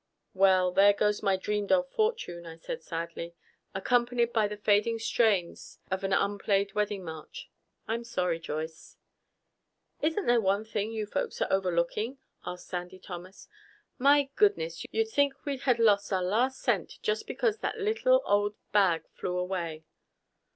"Well, 0.33 0.71
there 0.71 0.93
goes 0.93 1.21
my 1.21 1.37
dreamed 1.37 1.71
of 1.71 1.87
fortune," 1.91 2.47
I 2.47 2.55
said 2.57 2.81
sadly. 2.81 3.35
"Accompanied 3.75 4.33
by 4.33 4.47
the 4.47 4.57
fading 4.57 4.97
strains 4.97 5.77
of 5.91 6.03
an 6.03 6.11
unplayed 6.11 6.73
wedding 6.73 7.03
march. 7.03 7.51
I'm 7.87 8.03
sorry, 8.03 8.39
Joyce." 8.39 8.97
"Isn't 10.01 10.25
there 10.25 10.41
one 10.41 10.65
thing 10.65 10.91
you 10.91 11.05
folks 11.05 11.39
are 11.39 11.53
overlooking?" 11.53 12.17
asked 12.43 12.67
Sandy 12.67 12.97
Thomas. 12.97 13.47
"My 13.99 14.31
goodness, 14.35 14.83
you'd 14.89 15.09
think 15.09 15.35
we 15.45 15.57
had 15.57 15.77
lost 15.77 16.11
our 16.11 16.23
last 16.23 16.59
cent 16.61 16.97
just 17.03 17.27
because 17.27 17.59
that 17.59 17.77
little 17.77 18.23
old 18.25 18.55
bag 18.71 19.07
flew 19.13 19.37
away!" 19.37 19.83